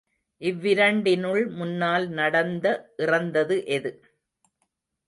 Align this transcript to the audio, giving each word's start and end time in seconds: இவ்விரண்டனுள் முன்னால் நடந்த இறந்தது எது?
இவ்விரண்டனுள் 0.41 1.43
முன்னால் 1.51 2.07
நடந்த 2.11 2.65
இறந்தது 2.97 3.57
எது? 3.67 3.93